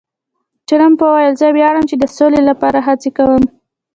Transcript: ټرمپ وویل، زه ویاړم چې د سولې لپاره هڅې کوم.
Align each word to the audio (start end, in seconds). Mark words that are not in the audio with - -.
ټرمپ 0.67 0.99
وویل، 1.03 1.33
زه 1.41 1.47
ویاړم 1.55 1.85
چې 1.89 1.95
د 1.97 2.03
سولې 2.17 2.41
لپاره 2.49 2.79
هڅې 2.87 3.09
کوم. 3.17 3.43